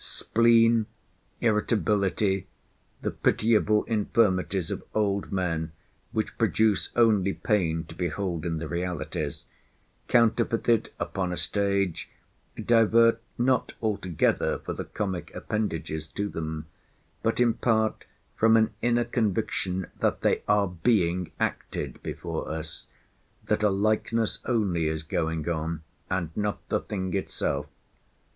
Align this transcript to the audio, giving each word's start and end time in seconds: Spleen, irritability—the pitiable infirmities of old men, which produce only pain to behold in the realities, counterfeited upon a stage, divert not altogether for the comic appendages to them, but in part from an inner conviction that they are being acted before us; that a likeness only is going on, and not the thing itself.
Spleen, 0.03 0.87
irritability—the 1.41 3.11
pitiable 3.11 3.83
infirmities 3.83 4.71
of 4.71 4.83
old 4.95 5.31
men, 5.31 5.73
which 6.11 6.35
produce 6.39 6.89
only 6.95 7.33
pain 7.33 7.83
to 7.83 7.93
behold 7.93 8.43
in 8.43 8.57
the 8.57 8.67
realities, 8.67 9.45
counterfeited 10.07 10.89
upon 10.99 11.31
a 11.31 11.37
stage, 11.37 12.09
divert 12.65 13.21
not 13.37 13.73
altogether 13.79 14.57
for 14.57 14.73
the 14.73 14.85
comic 14.85 15.29
appendages 15.35 16.07
to 16.07 16.27
them, 16.29 16.65
but 17.21 17.39
in 17.39 17.53
part 17.53 18.03
from 18.35 18.57
an 18.57 18.73
inner 18.81 19.05
conviction 19.05 19.85
that 19.99 20.21
they 20.21 20.41
are 20.47 20.67
being 20.67 21.31
acted 21.39 22.01
before 22.01 22.49
us; 22.49 22.87
that 23.45 23.61
a 23.61 23.69
likeness 23.69 24.39
only 24.45 24.87
is 24.87 25.03
going 25.03 25.47
on, 25.47 25.83
and 26.09 26.35
not 26.35 26.67
the 26.69 26.79
thing 26.79 27.13
itself. 27.15 27.67